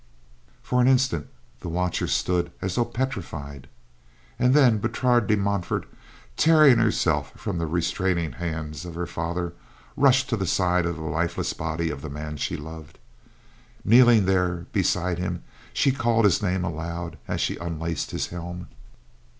For 0.63 0.81
an 0.81 0.87
instant, 0.87 1.27
the 1.59 1.69
watchers 1.69 2.11
stood 2.11 2.51
as 2.59 2.73
though 2.73 2.85
petrified, 2.85 3.69
and 4.39 4.55
then 4.55 4.79
Bertrade 4.79 5.27
de 5.27 5.37
Montfort, 5.37 5.85
tearing 6.35 6.79
herself 6.79 7.33
from 7.37 7.59
the 7.59 7.67
restraining 7.67 8.31
hand 8.31 8.83
of 8.83 8.95
her 8.95 9.05
father, 9.05 9.53
rushed 9.95 10.27
to 10.29 10.35
the 10.37 10.47
side 10.47 10.87
of 10.87 10.95
the 10.95 11.03
lifeless 11.03 11.53
body 11.53 11.91
of 11.91 12.01
the 12.01 12.09
man 12.09 12.37
she 12.37 12.57
loved. 12.57 12.97
Kneeling 13.85 14.25
there 14.25 14.65
beside 14.73 15.19
him 15.19 15.43
she 15.71 15.91
called 15.91 16.25
his 16.25 16.41
name 16.41 16.63
aloud, 16.63 17.19
as 17.27 17.39
she 17.39 17.57
unlaced 17.57 18.09
his 18.09 18.25
helm. 18.29 18.69